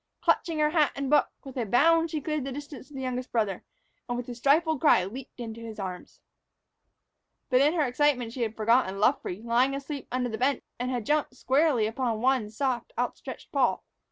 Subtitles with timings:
[0.19, 3.31] Clutching her hat and book, with a bound she cleared the distance to the youngest
[3.31, 3.63] brother,
[4.09, 6.21] and, with a stifled cry, leaped into his arms.
[7.51, 11.05] But in her excitement she had forgotten Luffree, lying asleep under the bench, and had
[11.05, 13.81] jumped squarely upon one soft, outstretched paw.